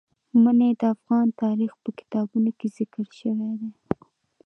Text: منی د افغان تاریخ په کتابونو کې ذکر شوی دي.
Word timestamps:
منی 0.41 0.71
د 0.79 0.81
افغان 0.95 1.27
تاریخ 1.43 1.71
په 1.83 1.89
کتابونو 1.99 2.49
کې 2.59 2.67
ذکر 2.77 3.05
شوی 3.19 3.51
دي. 3.59 3.71